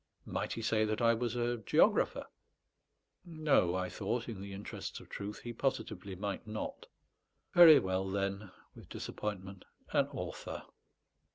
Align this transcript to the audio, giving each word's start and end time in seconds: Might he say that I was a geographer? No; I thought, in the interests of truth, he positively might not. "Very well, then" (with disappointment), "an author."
Might 0.25 0.53
he 0.53 0.63
say 0.63 0.83
that 0.83 0.99
I 0.99 1.13
was 1.13 1.35
a 1.35 1.57
geographer? 1.57 2.25
No; 3.23 3.75
I 3.75 3.87
thought, 3.87 4.27
in 4.27 4.41
the 4.41 4.51
interests 4.51 4.99
of 4.99 5.09
truth, 5.09 5.41
he 5.43 5.53
positively 5.53 6.15
might 6.15 6.47
not. 6.47 6.87
"Very 7.53 7.77
well, 7.77 8.09
then" 8.09 8.49
(with 8.73 8.89
disappointment), 8.89 9.63
"an 9.91 10.07
author." 10.07 10.63